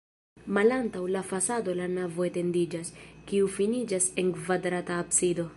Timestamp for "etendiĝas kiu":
2.29-3.53